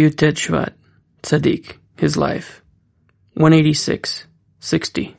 Yud-Tet 0.00 0.36
Shvat, 0.36 0.72
Tzaddik, 1.22 1.76
his 1.98 2.16
life. 2.16 2.62
186, 3.34 4.24
60. 4.58 5.14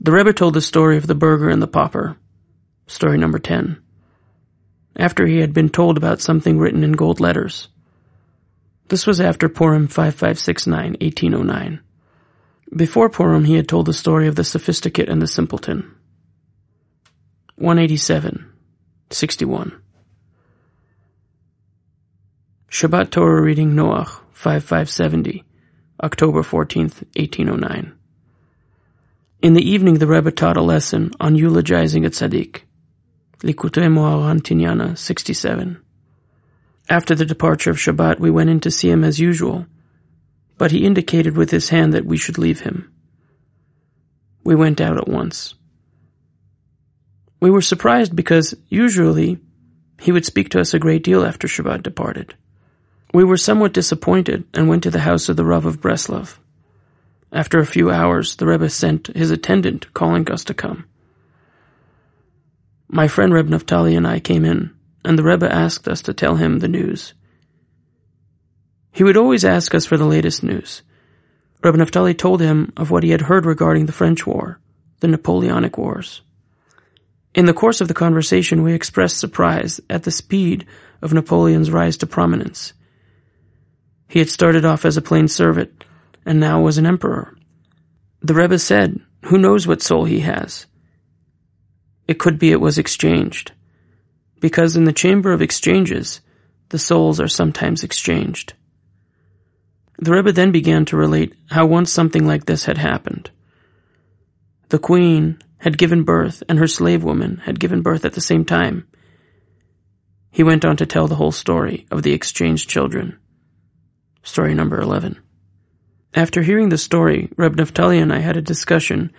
The 0.00 0.12
Rebbe 0.12 0.32
told 0.32 0.54
the 0.54 0.62
story 0.62 0.96
of 0.96 1.06
the 1.06 1.14
burgher 1.14 1.50
and 1.50 1.60
the 1.60 1.66
pauper. 1.66 2.16
Story 2.86 3.18
number 3.18 3.38
10. 3.38 3.78
After 4.96 5.26
he 5.26 5.40
had 5.40 5.52
been 5.52 5.68
told 5.68 5.98
about 5.98 6.22
something 6.22 6.58
written 6.58 6.82
in 6.82 6.92
gold 6.92 7.20
letters. 7.20 7.68
This 8.88 9.06
was 9.06 9.20
after 9.20 9.50
Purim 9.50 9.86
5569, 9.86 10.96
1809. 11.02 11.80
Before 12.74 13.10
Purim, 13.10 13.44
he 13.44 13.56
had 13.56 13.68
told 13.68 13.84
the 13.84 13.92
story 13.92 14.28
of 14.28 14.34
the 14.34 14.44
sophisticate 14.44 15.10
and 15.10 15.20
the 15.20 15.26
simpleton. 15.26 15.94
187, 17.56 18.50
61. 19.10 19.82
Shabbat 22.70 23.10
Torah 23.10 23.40
reading 23.40 23.70
Noach 23.70 24.20
5570, 24.34 25.42
October 26.02 26.42
14th, 26.42 27.02
1809. 27.16 27.94
In 29.40 29.54
the 29.54 29.66
evening, 29.70 29.94
the 29.94 30.06
Rebbe 30.06 30.30
taught 30.30 30.58
a 30.58 30.62
lesson 30.62 31.12
on 31.18 31.34
eulogizing 31.34 32.04
a 32.04 32.10
tzaddik. 32.10 32.64
Likutei 33.38 33.88
Moharan 33.88 34.42
Tinyana 34.42 34.98
67. 34.98 35.80
After 36.90 37.14
the 37.14 37.24
departure 37.24 37.70
of 37.70 37.78
Shabbat, 37.78 38.20
we 38.20 38.30
went 38.30 38.50
in 38.50 38.60
to 38.60 38.70
see 38.70 38.90
him 38.90 39.02
as 39.02 39.18
usual, 39.18 39.66
but 40.58 40.70
he 40.70 40.84
indicated 40.84 41.38
with 41.38 41.50
his 41.50 41.70
hand 41.70 41.94
that 41.94 42.04
we 42.04 42.18
should 42.18 42.36
leave 42.36 42.60
him. 42.60 42.92
We 44.44 44.54
went 44.54 44.82
out 44.82 44.98
at 44.98 45.08
once. 45.08 45.54
We 47.40 47.50
were 47.50 47.62
surprised 47.62 48.14
because 48.14 48.54
usually 48.68 49.38
he 49.98 50.12
would 50.12 50.26
speak 50.26 50.50
to 50.50 50.60
us 50.60 50.74
a 50.74 50.78
great 50.78 51.02
deal 51.02 51.24
after 51.24 51.48
Shabbat 51.48 51.82
departed. 51.82 52.34
We 53.12 53.24
were 53.24 53.36
somewhat 53.36 53.72
disappointed 53.72 54.44
and 54.54 54.68
went 54.68 54.82
to 54.82 54.90
the 54.90 55.00
house 55.00 55.28
of 55.28 55.36
the 55.36 55.44
Rav 55.44 55.64
of 55.64 55.80
Breslov. 55.80 56.38
After 57.32 57.58
a 57.58 57.66
few 57.66 57.90
hours, 57.90 58.36
the 58.36 58.46
Rebbe 58.46 58.68
sent 58.68 59.08
his 59.08 59.30
attendant 59.30 59.92
calling 59.94 60.30
us 60.30 60.44
to 60.44 60.54
come. 60.54 60.86
My 62.88 63.08
friend 63.08 63.32
Reb 63.32 63.48
Naftali 63.48 63.96
and 63.96 64.06
I 64.06 64.20
came 64.20 64.44
in 64.44 64.74
and 65.04 65.18
the 65.18 65.22
Rebbe 65.22 65.50
asked 65.50 65.88
us 65.88 66.02
to 66.02 66.14
tell 66.14 66.36
him 66.36 66.58
the 66.58 66.68
news. 66.68 67.14
He 68.92 69.04
would 69.04 69.16
always 69.16 69.44
ask 69.44 69.74
us 69.74 69.86
for 69.86 69.96
the 69.96 70.04
latest 70.04 70.42
news. 70.42 70.82
Reb 71.62 71.76
Naftali 71.76 72.16
told 72.16 72.40
him 72.40 72.72
of 72.76 72.90
what 72.90 73.02
he 73.02 73.10
had 73.10 73.22
heard 73.22 73.46
regarding 73.46 73.86
the 73.86 73.92
French 73.92 74.26
War, 74.26 74.60
the 75.00 75.08
Napoleonic 75.08 75.78
Wars. 75.78 76.22
In 77.34 77.46
the 77.46 77.54
course 77.54 77.80
of 77.80 77.88
the 77.88 77.94
conversation, 77.94 78.62
we 78.62 78.74
expressed 78.74 79.18
surprise 79.18 79.80
at 79.88 80.02
the 80.02 80.10
speed 80.10 80.66
of 81.00 81.12
Napoleon's 81.12 81.70
rise 81.70 81.96
to 81.98 82.06
prominence. 82.06 82.72
He 84.08 84.18
had 84.18 84.30
started 84.30 84.64
off 84.64 84.84
as 84.84 84.96
a 84.96 85.02
plain 85.02 85.28
servant, 85.28 85.84
and 86.24 86.40
now 86.40 86.60
was 86.60 86.78
an 86.78 86.86
emperor. 86.86 87.36
The 88.22 88.34
Rebbe 88.34 88.58
said, 88.58 89.00
Who 89.26 89.38
knows 89.38 89.66
what 89.66 89.82
soul 89.82 90.04
he 90.04 90.20
has? 90.20 90.66
It 92.06 92.18
could 92.18 92.38
be 92.38 92.50
it 92.50 92.60
was 92.60 92.78
exchanged 92.78 93.52
because 94.40 94.76
in 94.76 94.84
the 94.84 94.92
chamber 94.92 95.32
of 95.32 95.42
exchanges, 95.42 96.20
the 96.68 96.78
souls 96.78 97.20
are 97.20 97.28
sometimes 97.28 97.82
exchanged. 97.82 98.54
The 99.98 100.12
Rebbe 100.12 100.32
then 100.32 100.52
began 100.52 100.84
to 100.86 100.96
relate 100.96 101.34
how 101.50 101.66
once 101.66 101.90
something 101.90 102.26
like 102.26 102.46
this 102.46 102.64
had 102.64 102.78
happened. 102.78 103.30
The 104.68 104.78
queen 104.78 105.38
had 105.58 105.78
given 105.78 106.04
birth 106.04 106.42
and 106.48 106.58
her 106.58 106.68
slave 106.68 107.02
woman 107.02 107.38
had 107.38 107.58
given 107.58 107.82
birth 107.82 108.04
at 108.04 108.12
the 108.12 108.20
same 108.20 108.44
time. 108.44 108.86
He 110.30 110.44
went 110.44 110.64
on 110.64 110.76
to 110.76 110.86
tell 110.86 111.08
the 111.08 111.16
whole 111.16 111.32
story 111.32 111.86
of 111.90 112.02
the 112.02 112.12
exchanged 112.12 112.68
children. 112.68 113.18
Story 114.28 114.52
number 114.52 114.78
11. 114.78 115.18
After 116.12 116.42
hearing 116.42 116.68
the 116.68 116.76
story, 116.76 117.30
Reb 117.38 117.56
Naftali 117.56 118.00
and 118.00 118.12
I 118.12 118.18
had 118.18 118.36
a 118.36 118.42
discussion 118.42 119.10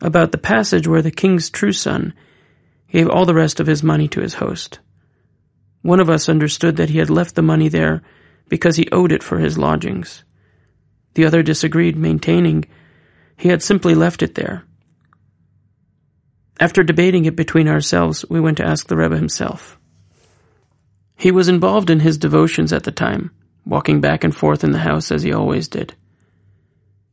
about 0.00 0.30
the 0.30 0.38
passage 0.38 0.86
where 0.86 1.02
the 1.02 1.10
king's 1.10 1.50
true 1.50 1.72
son 1.72 2.14
gave 2.88 3.08
all 3.08 3.26
the 3.26 3.34
rest 3.34 3.58
of 3.58 3.66
his 3.66 3.82
money 3.82 4.06
to 4.06 4.20
his 4.20 4.34
host. 4.34 4.78
One 5.82 5.98
of 5.98 6.08
us 6.08 6.28
understood 6.28 6.76
that 6.76 6.88
he 6.88 6.98
had 6.98 7.10
left 7.10 7.34
the 7.34 7.42
money 7.42 7.66
there 7.66 8.02
because 8.48 8.76
he 8.76 8.88
owed 8.92 9.10
it 9.10 9.24
for 9.24 9.38
his 9.38 9.58
lodgings. 9.58 10.22
The 11.14 11.24
other 11.24 11.42
disagreed, 11.42 11.96
maintaining 11.96 12.64
he 13.36 13.48
had 13.48 13.60
simply 13.60 13.96
left 13.96 14.22
it 14.22 14.36
there. 14.36 14.62
After 16.60 16.84
debating 16.84 17.24
it 17.24 17.34
between 17.34 17.66
ourselves, 17.66 18.24
we 18.30 18.38
went 18.38 18.58
to 18.58 18.66
ask 18.66 18.86
the 18.86 18.96
Rebbe 18.96 19.16
himself. 19.16 19.80
He 21.16 21.32
was 21.32 21.48
involved 21.48 21.90
in 21.90 21.98
his 21.98 22.18
devotions 22.18 22.72
at 22.72 22.84
the 22.84 22.92
time, 22.92 23.32
walking 23.66 24.00
back 24.00 24.24
and 24.24 24.34
forth 24.34 24.64
in 24.64 24.72
the 24.72 24.78
house 24.78 25.10
as 25.10 25.22
he 25.22 25.32
always 25.32 25.68
did. 25.68 25.94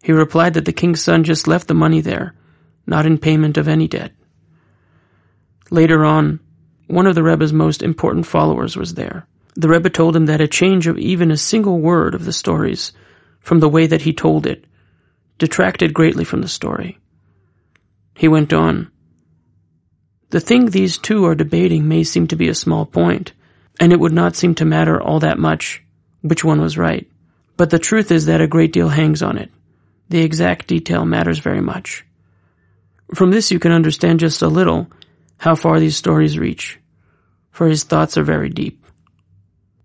He 0.03 0.11
replied 0.11 0.55
that 0.55 0.65
the 0.65 0.73
king's 0.73 1.01
son 1.01 1.23
just 1.23 1.47
left 1.47 1.67
the 1.67 1.73
money 1.73 2.01
there, 2.01 2.33
not 2.85 3.05
in 3.05 3.17
payment 3.17 3.57
of 3.57 3.67
any 3.67 3.87
debt. 3.87 4.11
Later 5.69 6.03
on, 6.03 6.39
one 6.87 7.07
of 7.07 7.15
the 7.15 7.23
Rebbe's 7.23 7.53
most 7.53 7.81
important 7.81 8.25
followers 8.25 8.75
was 8.75 8.95
there. 8.95 9.27
The 9.55 9.69
Rebbe 9.69 9.89
told 9.89 10.15
him 10.15 10.25
that 10.25 10.41
a 10.41 10.47
change 10.47 10.87
of 10.87 10.97
even 10.97 11.31
a 11.31 11.37
single 11.37 11.79
word 11.79 12.15
of 12.15 12.25
the 12.25 12.33
stories 12.33 12.91
from 13.39 13.59
the 13.59 13.69
way 13.69 13.87
that 13.87 14.01
he 14.01 14.13
told 14.13 14.45
it 14.45 14.65
detracted 15.37 15.93
greatly 15.93 16.23
from 16.23 16.41
the 16.41 16.47
story. 16.47 16.99
He 18.15 18.27
went 18.27 18.53
on, 18.53 18.91
The 20.29 20.39
thing 20.39 20.67
these 20.67 20.97
two 20.97 21.25
are 21.25 21.35
debating 21.35 21.87
may 21.87 22.03
seem 22.03 22.27
to 22.27 22.35
be 22.35 22.49
a 22.49 22.55
small 22.55 22.85
point, 22.85 23.33
and 23.79 23.91
it 23.91 23.99
would 23.99 24.13
not 24.13 24.35
seem 24.35 24.53
to 24.55 24.65
matter 24.65 25.01
all 25.01 25.19
that 25.19 25.39
much 25.39 25.83
which 26.21 26.43
one 26.43 26.61
was 26.61 26.77
right. 26.77 27.09
But 27.57 27.69
the 27.69 27.79
truth 27.79 28.11
is 28.11 28.25
that 28.25 28.41
a 28.41 28.47
great 28.47 28.73
deal 28.73 28.89
hangs 28.89 29.21
on 29.21 29.37
it. 29.37 29.51
The 30.09 30.21
exact 30.21 30.67
detail 30.67 31.05
matters 31.05 31.39
very 31.39 31.61
much. 31.61 32.05
From 33.13 33.31
this 33.31 33.51
you 33.51 33.59
can 33.59 33.71
understand 33.71 34.19
just 34.19 34.41
a 34.41 34.47
little 34.47 34.87
how 35.37 35.55
far 35.55 35.79
these 35.79 35.97
stories 35.97 36.39
reach, 36.39 36.79
for 37.51 37.67
his 37.67 37.83
thoughts 37.83 38.17
are 38.17 38.23
very 38.23 38.49
deep. 38.49 38.85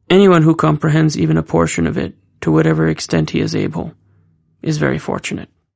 Anyone 0.08 0.42
who 0.42 0.54
comprehends 0.54 1.19
even 1.19 1.36
a 1.36 1.42
portion 1.42 1.86
of 1.86 1.98
it, 1.98 2.14
to 2.42 2.53
whatever 2.53 2.86
extent 2.88 3.30
he 3.30 3.41
is 3.41 3.56
able, 3.56 3.92
is 4.62 4.78
very 4.78 4.98
fortunate. 4.98 5.48